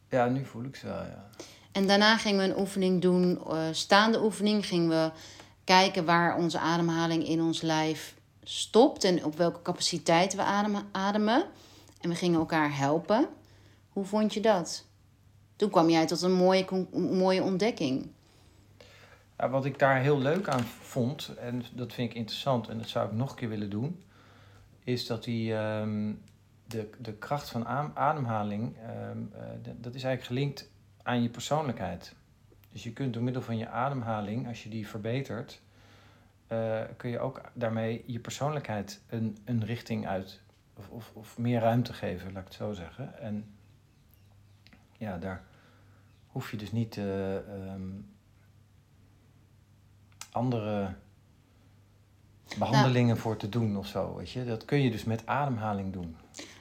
[0.10, 1.30] ja, nu voel ik ze wel, ja.
[1.72, 3.40] En daarna gingen we een oefening doen,
[3.72, 4.66] staande oefening.
[4.66, 5.12] Gingen we
[5.64, 11.44] kijken waar onze ademhaling in ons lijf stopt en op welke capaciteit we adem- ademen.
[12.02, 13.28] En we gingen elkaar helpen.
[14.00, 14.88] Hoe vond je dat?
[15.56, 18.12] Toen kwam jij tot een mooie, mooie ontdekking.
[19.38, 22.88] Ja, wat ik daar heel leuk aan vond, en dat vind ik interessant en dat
[22.88, 24.04] zou ik nog een keer willen doen,
[24.84, 26.14] is dat die, ehm,
[26.66, 30.70] de, de kracht van ademhaling, ehm, eh, dat is eigenlijk gelinkt
[31.04, 32.16] aan je persoonlijkheid.
[32.72, 35.62] Dus je kunt door middel van je ademhaling, als je die verbetert,
[36.48, 40.42] eh, kun je ook daarmee je persoonlijkheid een, een richting uit,
[40.78, 43.20] of, of, of meer ruimte geven, laat ik het zo zeggen.
[43.20, 43.54] En
[45.00, 45.44] ja, daar
[46.28, 47.90] hoef je dus niet eh, ehm,
[50.32, 50.96] andere
[52.58, 54.46] behandelingen voor te doen of zo, weet je.
[54.46, 56.16] Dat kun je dus met ademhaling doen.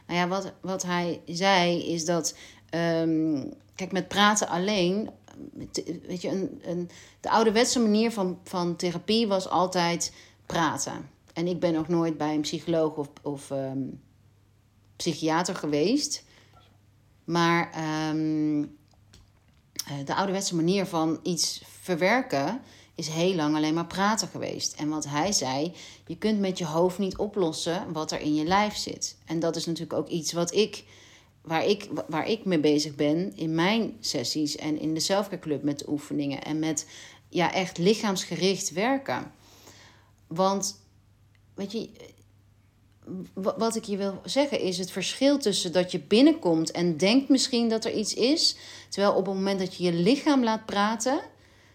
[0.06, 2.36] Nou ja, wat, wat hij zei is dat,
[2.70, 5.10] ehm, kijk, met praten alleen,
[6.06, 10.14] weet je, een, een, de ouderwetse manier van, van therapie was altijd
[10.46, 11.10] praten.
[11.32, 13.82] En ik ben nog nooit bij een psycholoog of, of ehm,
[14.96, 16.26] psychiater geweest.
[17.28, 18.62] Maar ehm,
[19.86, 22.60] eh, de ouderwetse manier van iets verwerken
[22.94, 24.74] is heel lang alleen maar praten geweest.
[24.74, 25.72] En wat hij zei,
[26.06, 29.16] je kunt met je hoofd niet oplossen wat er in je lijf zit.
[29.26, 30.84] En dat is natuurlijk ook iets wat ik,
[31.42, 35.62] waar ik, waar ik mee bezig ben in mijn sessies en in de Selfcare Club
[35.62, 36.86] met oefeningen en met
[37.28, 39.32] ja, echt lichaamsgericht werken.
[40.26, 40.80] Want,
[41.54, 41.90] weet je,
[43.34, 47.68] wat ik je wil zeggen is het verschil tussen dat je binnenkomt en denkt misschien
[47.68, 48.56] dat er iets is,
[48.88, 51.20] terwijl op het moment dat je je lichaam laat praten,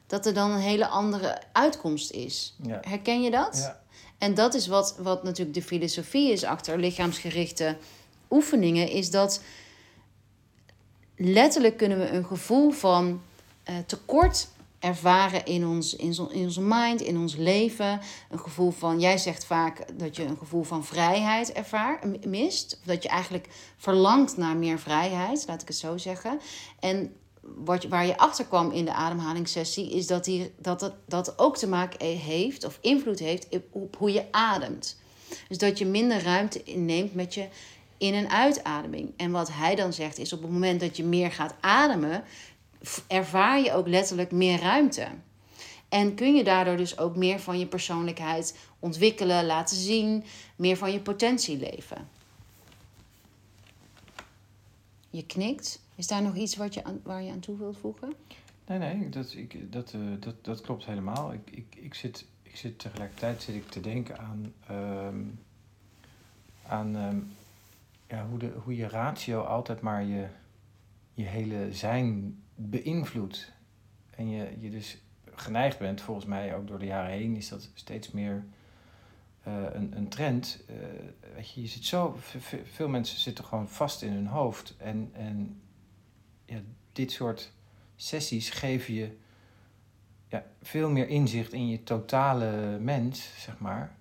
[0.08, 2.56] dat er dan een hele andere uitkomst is.
[2.64, 2.80] Ja.
[2.82, 3.58] Herken je dat?
[3.58, 3.82] Ja.
[4.18, 7.78] En dat is wat, wat natuurlijk de filosofie is achter lichaamsgerichte
[8.30, 9.42] oefeningen, is dat
[11.16, 13.22] letterlijk kunnen we een gevoel van
[13.64, 14.48] eh, tekort
[14.84, 18.00] ervaren in, ons, in, zo, in onze mind, in ons leven.
[18.30, 22.78] Een gevoel van, jij zegt vaak dat je een gevoel van vrijheid ervaart, mist.
[22.80, 26.40] Of dat je eigenlijk verlangt naar meer vrijheid, laat ik het zo zeggen.
[26.80, 31.40] En wat, waar je achter kwam in de ademhalingssessie, is dat, die, dat, het, dat
[31.40, 34.98] ook te maken heeft of invloed heeft op hoe je ademt.
[35.48, 37.48] Dus dat je minder ruimte inneemt met je
[37.98, 39.14] in- en uitademing.
[39.18, 42.24] En wat hij dan zegt is op het moment dat je meer gaat ademen,
[43.08, 45.08] ervaar je ook letterlijk meer ruimte.
[45.90, 50.24] En kun je daardoor dus ook meer van je persoonlijkheid ontwikkelen, laten zien,
[50.56, 52.08] meer van je potentie leven.
[55.10, 55.82] Je knikt.
[55.96, 58.14] Is daar nog iets wat je aan, waar je aan toe wilt voegen?
[58.68, 61.34] Nee, nee, dat, ik, dat, eh, dat, dat klopt helemaal.
[61.34, 65.24] Ik, ik, ik, zit, ik zit tegelijkertijd zit ik te denken aan, ehm,
[66.68, 67.20] aan ehm,
[68.08, 70.28] ja, hoe, de, hoe je ratio altijd maar je,
[71.14, 73.52] je hele zijn beïnvloedt.
[74.10, 74.98] En je, je dus
[75.36, 78.46] geneigd bent, volgens mij ook door de jaren heen, is dat steeds meer
[79.44, 80.64] eh, een, een trend.
[81.36, 82.18] Weet je, je zit zo,
[82.64, 84.76] veel mensen zitten gewoon vast in hun hoofd.
[84.78, 85.62] En, en
[86.46, 86.60] ja,
[86.92, 87.52] dit soort
[87.96, 89.18] sessies geven je
[90.28, 93.96] ja, veel meer inzicht in je totale mens, zeg maar.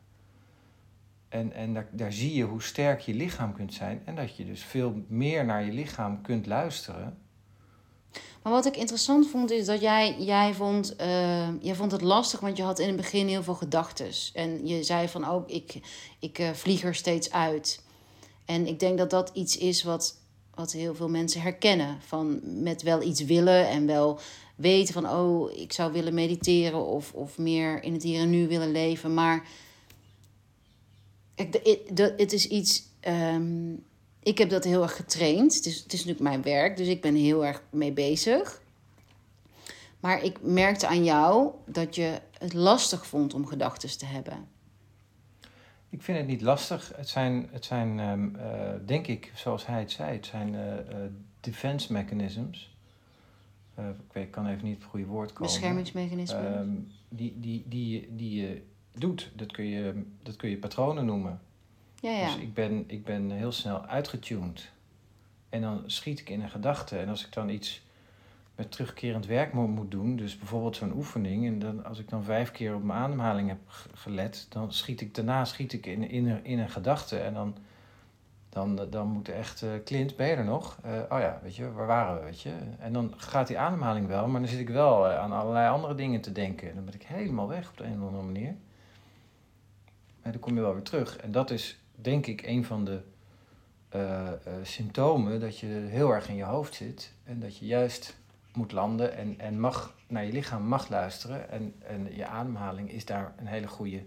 [1.28, 4.02] En, en daar, daar zie je hoe sterk je lichaam kunt zijn.
[4.04, 7.18] En dat je dus veel meer naar je lichaam kunt luisteren.
[8.42, 12.40] Maar wat ik interessant vond is dat jij, jij, vond, eh, jij vond het lastig,
[12.40, 14.10] want je had in het begin heel veel gedachten.
[14.32, 15.74] En je zei van, oh, ik,
[16.18, 17.82] ik eh, vlieg er steeds uit.
[18.44, 20.16] En ik denk dat dat iets is wat,
[20.54, 21.98] wat heel veel mensen herkennen.
[22.06, 24.18] Van met wel iets willen en wel
[24.56, 28.48] weten van, oh, ik zou willen mediteren of, of meer in het hier en nu
[28.48, 29.14] willen leven.
[29.14, 29.46] Maar
[31.34, 32.82] de- het is iets.
[33.00, 33.74] ehm,
[34.22, 35.54] ik heb dat heel erg getraind.
[35.54, 38.60] Het is, het is natuurlijk mijn werk, dus ik ben heel erg mee bezig.
[40.00, 44.48] Maar ik merkte aan jou dat je het lastig vond om gedachten te hebben.
[45.88, 46.92] Ik vind het niet lastig.
[46.96, 50.74] Het zijn, het zijn ehm, eh, denk ik, zoals hij het zei, het zijn uh,
[51.40, 52.76] defense mechanisms.
[53.76, 55.52] ik, weet, ik kan even niet op het goede woord komen.
[55.52, 56.54] Beschermingsmechanismen.
[56.54, 56.70] Ehm,
[57.08, 59.30] die, die, die, die je doet.
[59.34, 61.40] Dat kun je, dat kun je patronen noemen.
[62.02, 62.26] Ja, ja.
[62.26, 64.70] Dus ik ben, ik ben heel snel uitgetuned.
[65.48, 66.98] En dan schiet ik in een gedachte.
[66.98, 67.82] En als ik dan iets
[68.54, 72.50] met terugkerend werk moet doen, dus bijvoorbeeld zo'n oefening, en dan, als ik dan vijf
[72.50, 73.58] keer op mijn ademhaling heb
[73.94, 77.18] gelet, dan schiet ik daarna schiet ik in, in, een, in een gedachte.
[77.18, 77.56] En dan,
[78.48, 80.78] dan, dan moet echt, uh, Clint, ben je er nog?
[80.86, 82.52] Uh, oh ja, weet je, waar waren we, weet je?
[82.78, 85.94] En dan gaat die ademhaling wel, maar dan zit ik wel uh, aan allerlei andere
[85.94, 86.68] dingen te denken.
[86.68, 88.54] En dan ben ik helemaal weg op de een of andere manier.
[90.22, 91.16] Maar dan kom je wel weer terug.
[91.16, 93.00] En dat is, denk ik, een van de
[94.62, 97.12] symptomen dat je heel erg in je hoofd zit.
[97.24, 98.16] En dat je juist
[98.54, 101.50] moet landen en, en mag naar je lichaam mag luisteren.
[101.50, 104.04] En, en je ademhaling is daar een hele goede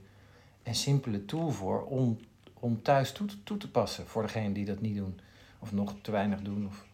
[0.64, 2.20] en simpele tool voor om,
[2.54, 5.20] om thuis toe, toe te passen voor degenen die dat niet doen.
[5.60, 6.68] Of nog te weinig doen.
[6.68, 6.86] Of...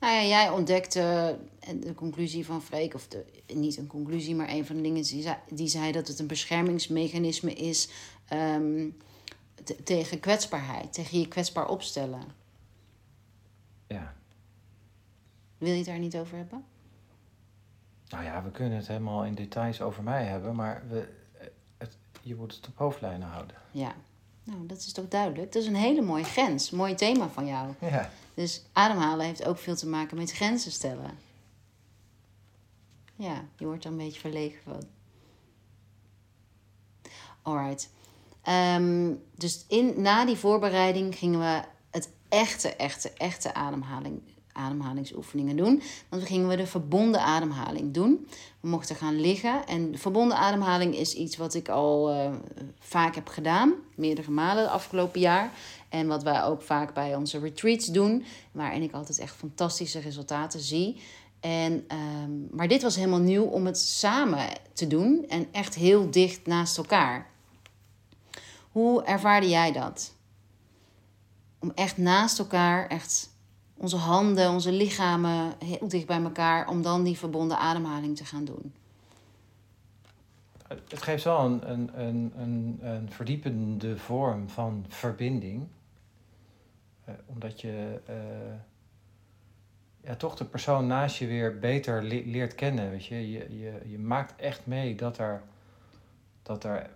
[0.00, 1.36] Nou ja, jij ontdekte
[1.80, 3.08] de conclusie van Freek, of
[3.54, 6.26] niet een conclusie, maar een van de dingen die zei, die zei dat het een
[6.26, 7.88] beschermingsmechanisme is
[9.84, 12.22] tegen kwetsbaarheid, tegen je kwetsbaar opstellen.
[13.86, 14.14] Ja.
[15.58, 16.64] Wil je het daar niet over hebben?
[18.08, 21.08] Nou ja, we kunnen het helemaal in details over mij hebben, maar we,
[21.76, 23.56] het, je moet het op hoofdlijnen houden.
[23.70, 23.94] Ja,
[24.44, 25.52] nou dat is toch duidelijk.
[25.52, 27.74] Dat is een hele mooie grens, mooi thema van jou.
[27.80, 28.10] Ja.
[28.34, 31.18] Dus ademhalen heeft ook veel te maken met grenzen stellen.
[33.14, 34.82] Ja, je wordt er een beetje verlegen van.
[37.42, 37.90] Alright.
[38.48, 44.20] Um, dus in, na die voorbereiding gingen we het echte, echte, echte ademhaling
[44.56, 45.82] ademhalingsoefeningen doen.
[46.08, 48.28] Want we gingen we de verbonden ademhaling doen.
[48.60, 49.66] We mochten gaan liggen.
[49.66, 52.32] En de verbonden ademhaling is iets wat ik al uh,
[52.78, 53.74] vaak heb gedaan.
[53.94, 55.50] Meerdere malen het afgelopen jaar.
[55.88, 58.24] En wat wij ook vaak bij onze retreats doen.
[58.52, 61.00] Waarin ik altijd echt fantastische resultaten zie.
[61.40, 61.84] En,
[62.22, 65.24] um, maar dit was helemaal nieuw om het samen te doen.
[65.28, 67.34] En echt heel dicht naast elkaar.
[68.76, 70.14] Hoe ervaarde jij dat?
[71.58, 73.30] Om echt naast elkaar, echt
[73.74, 78.44] onze handen, onze lichamen heel dicht bij elkaar om dan die verbonden ademhaling te gaan
[78.44, 78.74] doen.
[80.68, 82.00] Het geeft wel een, een,
[82.36, 85.66] een, een, verdiepende vorm van verbinding.
[87.08, 88.16] Uh, omdat je uh,
[90.00, 92.90] ja, toch de persoon naast je weer beter le leert kennen.
[92.90, 93.30] Weet je?
[93.30, 95.42] Je, je, je maakt echt mee dat er,
[96.42, 96.95] dat er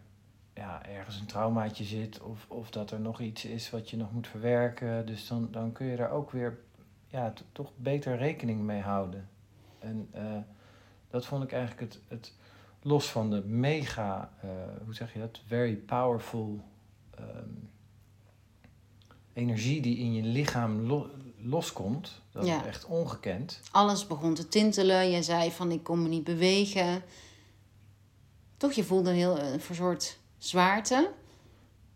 [0.61, 4.13] ja, ergens een traumaatje zit of, of dat er nog iets is wat je nog
[4.13, 5.07] moet verwerken.
[5.07, 6.59] Dus dan, dan kun je daar ook weer
[7.07, 9.29] ja, toch beter rekening mee houden.
[9.79, 10.23] En uh,
[11.11, 12.33] dat vond ik eigenlijk het, het
[12.83, 14.51] los van de mega, uh,
[14.85, 16.61] hoe zeg je dat, very powerful
[17.21, 17.71] um,
[19.33, 21.11] energie die in je lichaam lo
[21.43, 22.21] loskomt.
[22.33, 22.61] Dat ja.
[22.61, 23.61] is echt ongekend.
[23.71, 25.11] Alles begon te tintelen.
[25.11, 27.03] Je zei van ik kon me niet bewegen.
[28.57, 31.11] Toch, je voelde een heel een soort zwaarte.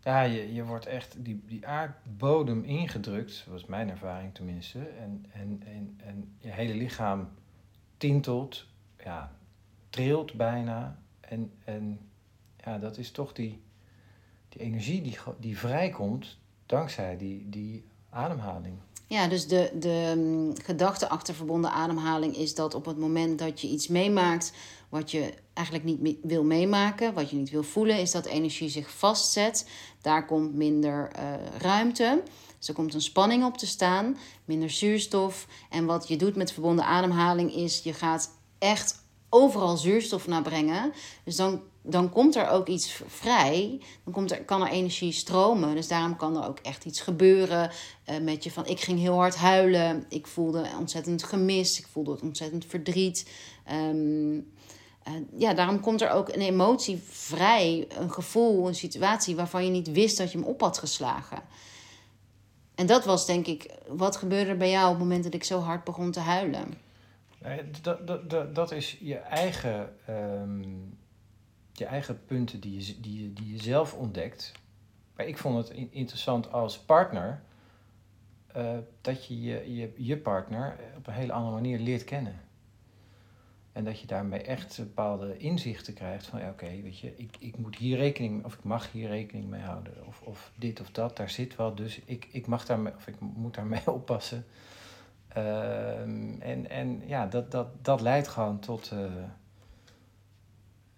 [0.03, 4.79] Ja, je, je wordt echt die, die aardbodem ingedrukt, was mijn ervaring tenminste.
[4.79, 7.29] En, en, en, en je hele lichaam
[7.97, 8.65] tintelt,
[9.03, 9.31] ja,
[9.89, 10.99] trilt bijna.
[11.19, 11.99] En, en
[12.63, 13.61] ja, dat is toch die,
[14.49, 18.77] die energie die, die vrijkomt dankzij die, die ademhaling.
[19.07, 23.61] Ja, dus de, de um, gedachte achter verbonden ademhaling is dat op het moment dat
[23.61, 24.53] je iets meemaakt
[24.89, 28.91] wat je eigenlijk niet wil meemaken, wat je niet wil voelen, is dat energie zich
[28.91, 29.69] vastzet.
[30.01, 32.23] Daar komt minder uh, ruimte.
[32.57, 35.47] Dus er komt een spanning op te staan, minder zuurstof.
[35.69, 40.93] En wat je doet met verbonden ademhaling is je gaat echt overal zuurstof naar brengen.
[41.23, 43.81] Dus dan, dan komt er ook iets vrij.
[44.03, 45.75] Dan komt er, kan er energie stromen.
[45.75, 47.71] Dus daarom kan er ook echt iets gebeuren
[48.09, 48.51] uh, met je.
[48.51, 50.05] Van, ik ging heel hard huilen.
[50.09, 51.79] Ik voelde ontzettend gemis.
[51.79, 53.29] Ik voelde ontzettend verdriet.
[53.71, 54.53] Um,
[55.37, 57.87] ja, daarom komt er ook een emotie vrij.
[57.97, 61.41] Een gevoel, een situatie waarvan je niet wist dat je hem op had geslagen.
[62.75, 65.43] En dat was denk ik, wat gebeurde er bij jou op het moment dat ik
[65.43, 66.73] zo hard begon te huilen?
[67.81, 70.97] Dat, dat, dat, dat is je eigen, um,
[71.73, 74.51] je eigen punten die je, die, die je zelf ontdekt.
[75.15, 77.43] Maar ik vond het interessant als partner
[78.57, 82.41] uh, dat je je, je je partner op een hele andere manier leert kennen.
[83.75, 87.57] En dat je daarmee echt bepaalde inzichten krijgt van ja, oké, weet je, ik, ik
[87.57, 90.07] moet hier rekening, of ik mag hier rekening mee houden.
[90.07, 93.19] Of, of dit of dat, daar zit wat, dus ik, ik mag daarmee, of ik
[93.19, 94.45] moet daarmee oppassen.
[95.27, 99.13] Ehm, en, en ja, dat, dat, dat leidt gewoon tot eh,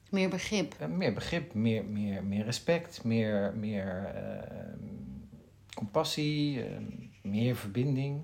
[0.09, 0.73] Meer begrip.
[0.79, 4.79] eh, meer begrip, meer, meer, meer respect, meer, meer ehm,
[5.73, 6.83] compassie, ehm,
[7.21, 8.21] meer verbinding.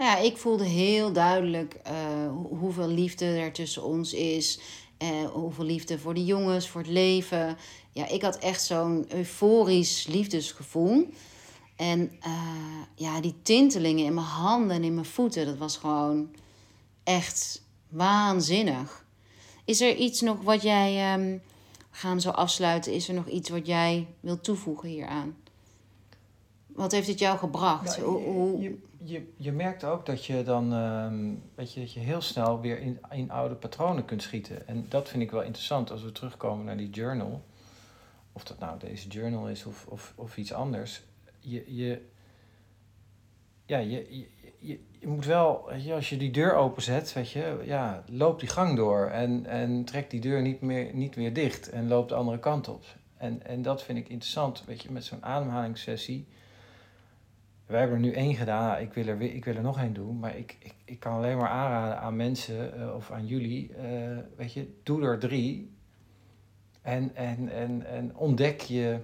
[0.00, 1.92] Nou ja, ik voelde heel duidelijk eh,
[2.30, 4.60] hoe- hoeveel liefde er tussen ons is.
[4.98, 7.56] eh, hoeveel liefde voor de jongens, voor het leven.
[7.92, 11.08] Ja, ik had echt zo'n euforisch liefdesgevoel.
[11.76, 12.32] En eh,
[12.94, 16.30] ja, die tintelingen in mijn handen en in mijn voeten, dat was gewoon
[17.04, 19.04] echt waanzinnig.
[19.64, 21.30] Is er iets nog wat jij, ehm,
[21.90, 25.36] we gaan zo afsluiten, is er nog iets wat jij wilt toevoegen hieraan?
[26.80, 27.98] Wat heeft het jou gebracht?
[27.98, 31.92] Nou, Hoe- hoe- je, je, je merkt ook dat je dan ehm, weet je, dat
[31.92, 34.68] je heel snel weer in, in oude patronen kunt schieten.
[34.68, 37.42] En dat vind ik wel interessant als we terugkomen naar die journal.
[38.32, 41.02] Of dat nou deze journal is of, of, of iets anders.
[41.38, 42.06] Je, je,
[43.66, 44.26] ja, je, je,
[44.58, 48.40] je, je moet wel, weet je, als je die deur openzet, weet je, ja, loop
[48.40, 52.08] die gang door en, en trek die deur niet meer, niet meer dicht en loop
[52.08, 52.84] de andere kant op.
[53.16, 56.26] En, en dat vind ik interessant, weet je, met zo'n ademhalingssessie.
[57.70, 59.92] Wij hebben er nu één gedaan, ik wil er, weer, ik wil er nog één
[59.92, 63.74] doen, maar ik, ik, ik kan alleen maar aanraden aan mensen eh, of aan jullie,
[63.74, 65.70] eh, weet je, doe er drie
[66.82, 68.98] en, en, en, en ontdek je,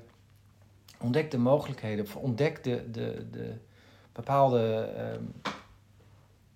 [1.00, 3.54] ontdek de mogelijkheden, of ontdek de, de, de
[4.12, 5.52] bepaalde ehm,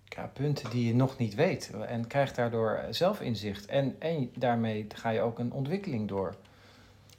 [0.05, 5.09] ja, punten die je nog niet weet en krijg daardoor zelfinzicht en, en daarmee ga
[5.09, 6.35] je ook een ontwikkeling door.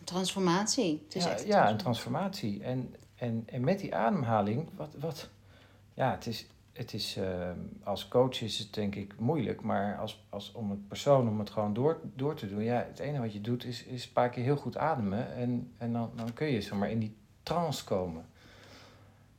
[0.04, 1.02] Transformatie.
[1.04, 2.62] Het is ja, echt ja, een transformatie.
[2.62, 5.28] En, en, en met die ademhaling, wat, wat
[5.94, 10.24] ja, het is, het is ehm, als coach is het denk ik moeilijk, maar als,
[10.28, 13.32] als om het persoon om het gewoon door, door te doen, ja, het enige wat
[13.32, 16.46] je doet is, is een paar keer heel goed ademen en, en dan, dan kun
[16.46, 18.24] je zomaar in die trance komen.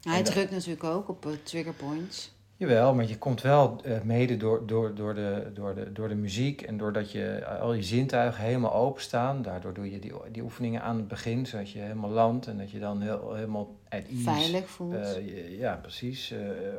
[0.02, 2.33] Hij drukt natuurlijk ook op eh, trigger points.
[2.58, 6.16] Jawel, maar je komt wel eh, mede door, door, door, de, door, de, door de
[6.16, 9.42] muziek en doordat je eh, al je zintuigen helemaal openstaan.
[9.42, 12.72] Daardoor doe je die, die oefeningen aan het begin, zodat je helemaal landt en dat
[12.72, 14.94] je dan heel, helemaal at ease, Veilig voelt.
[14.94, 16.34] eh, ja, precies,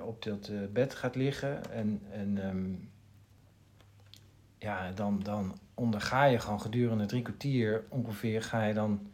[0.04, 1.70] op dat eh, bed gaat liggen.
[1.72, 2.72] En, en ehm,
[4.58, 9.06] ja, dan, dan onderga je gewoon gedurende drie kwartier ongeveer, ga je dan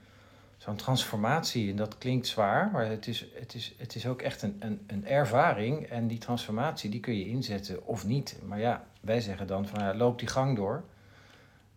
[0.60, 1.70] zo'n transformatie.
[1.70, 4.80] En dat klinkt zwaar, maar het is, het is, het is ook echt een, een,
[4.86, 5.86] een ervaring.
[5.86, 8.36] En die transformatie, die kun je inzetten of niet.
[8.44, 10.84] Maar ja, wij zeggen dan van, ja, loop die gang door.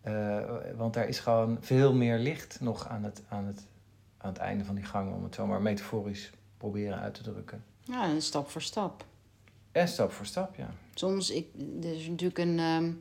[0.00, 0.38] Eh,
[0.76, 3.66] want daar is gewoon veel meer licht nog aan het, aan, het,
[4.18, 7.64] aan het einde van die gang, om het zomaar metaforisch proberen uit te drukken.
[7.80, 9.04] Ja, en stap voor stap.
[9.72, 10.70] En stap voor stap, ja.
[10.94, 11.46] Soms, ik,
[11.82, 12.58] er is natuurlijk een.
[12.58, 12.92] ehm,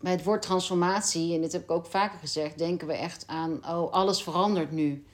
[0.00, 3.60] bij het woord transformatie, en dit heb ik ook vaker gezegd, denken we echt aan,
[3.68, 5.04] oh, alles verandert nu.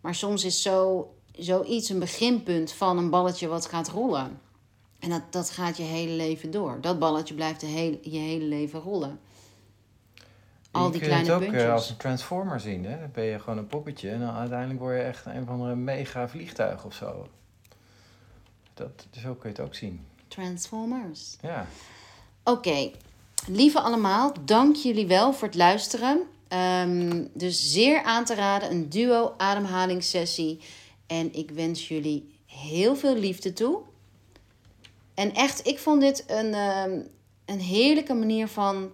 [0.00, 4.40] Maar soms is zo, zoiets een beginpunt van een balletje wat gaat rollen.
[4.98, 6.78] En dat, dat gaat je hele leven door.
[6.80, 9.20] Dat balletje blijft de hele, je hele leven rollen.
[10.70, 11.62] Al je die kunt kleine het ook puntjes.
[11.62, 12.84] eh, als een transformer zien.
[12.84, 12.98] Hè?
[13.00, 15.74] Dan ben je gewoon een poppetje en dan uiteindelijk word je echt een van de
[15.74, 17.28] mega vliegtuig of zo.
[18.74, 20.06] Dat, zo kun je het ook zien.
[20.28, 21.36] Transformers.
[21.40, 21.66] Ja.
[22.44, 22.90] Oké,
[23.46, 26.22] lieve allemaal, dank jullie wel voor het luisteren.
[26.48, 30.60] Ehm, dus zeer aan te raden, een duo ademhalingssessie.
[31.06, 33.80] En ik wens jullie heel veel liefde toe.
[35.14, 37.00] En echt, ik vond dit een, ehm,
[37.44, 38.90] een heerlijke manier van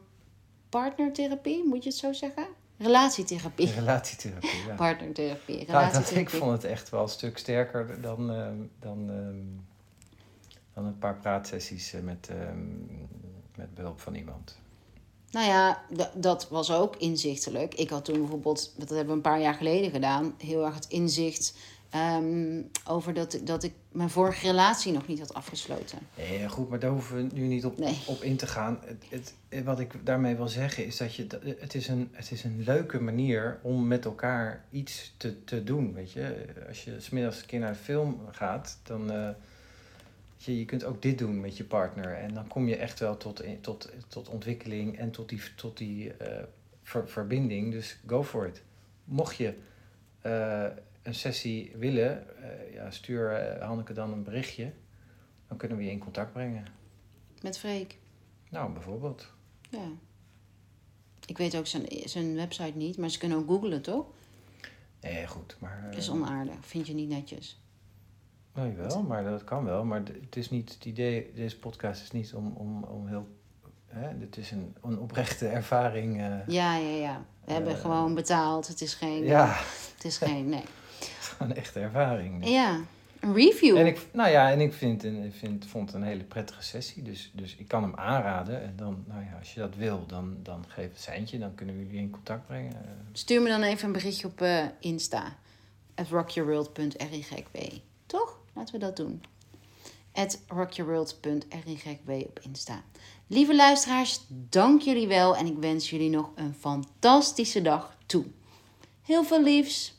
[0.68, 2.46] partnertherapie, moet je het zo zeggen?
[2.78, 3.72] Relatietherapie.
[3.80, 4.74] Relatietherapie, ja.
[4.74, 5.54] Partnertherapie.
[5.54, 6.38] Ja, dat, ik Relatietherapie.
[6.38, 9.06] vond het echt wel een stuk sterker dan, ehm, dan,
[10.74, 12.30] dan een paar praatsessies eh, met,
[13.58, 14.56] met behulp van iemand.
[15.30, 15.82] Nou ja,
[16.14, 17.74] dat was ook inzichtelijk.
[17.74, 20.86] Ik had toen bijvoorbeeld, dat hebben we een paar jaar geleden gedaan, heel erg het
[20.88, 21.54] inzicht
[21.90, 25.98] ehm, over dat, dat ik mijn vorige relatie nog niet had afgesloten.
[26.16, 27.98] Nee, ja, goed, maar daar hoeven we nu niet op, Nee.
[28.06, 28.78] op in te gaan.
[28.84, 29.04] Het,
[29.48, 32.44] het, wat ik daarmee wil zeggen is dat je, dat- het, is een, het is
[32.44, 35.92] een leuke manier om met elkaar iets te, te doen.
[35.94, 36.46] Weet je?
[36.68, 39.28] Als je smiddags een keer naar de film gaat, dan eh,
[40.44, 42.14] je, je kunt ook dit doen met je partner.
[42.14, 46.12] En dan kom je echt wel tot, tot, tot ontwikkeling en tot die, tot die
[46.14, 46.44] eh,
[46.82, 47.72] ver- verbinding.
[47.72, 48.62] Dus go for it.
[49.04, 49.54] Mocht je
[50.20, 50.66] eh,
[51.02, 54.72] een sessie willen, eh, ja, stuur Hanneke dan een berichtje.
[55.48, 56.66] Dan kunnen we je in contact brengen.
[57.42, 57.98] Met Freek.
[58.50, 59.32] Nou, bijvoorbeeld.
[59.70, 59.88] Ja.
[61.26, 64.06] Ik weet ook zijn, zijn website niet, maar ze kunnen ook googlen, toch?
[65.00, 65.94] Nee, goed, maar...
[65.96, 66.54] Is onaardig.
[66.60, 67.60] Vind je niet netjes.
[68.58, 69.84] Nou, wel, maar dat kan wel.
[69.84, 71.30] Maar het is niet het idee...
[71.34, 73.28] Deze podcast is niet om, om, om heel...
[73.86, 76.20] Hè, het is een, een oprechte ervaring.
[76.20, 77.24] eh, Ja, ja, ja.
[77.44, 78.66] We hebben Eh, gewoon betaald.
[78.68, 79.24] Het is geen...
[79.24, 79.56] ja,
[79.96, 80.48] Het is geen...
[80.48, 80.64] Nee.
[80.98, 82.48] het is gewoon een echte ervaring.
[82.48, 82.80] Ja.
[83.20, 83.76] Een review.
[83.76, 86.62] En ik, nou ja, en ik vind, en ik vind, vond het een hele prettige
[86.62, 87.02] sessie.
[87.02, 88.62] Dus, dus ik kan hem aanraden.
[88.62, 91.38] En dan, nou ja, als je dat wil, dan, dan geef het seintje.
[91.38, 92.72] Dan kunnen we jullie in contact brengen.
[93.12, 95.24] Stuur me dan even een berichtje op eh, Insta.
[95.94, 96.08] At.
[98.58, 99.22] Laten we dat doen.
[100.12, 102.82] At rockyourworld.rigw op Insta.
[103.26, 105.36] Lieve luisteraars, dank jullie wel.
[105.36, 108.24] En ik wens jullie nog een fantastische dag toe.
[109.02, 109.97] Heel veel liefs.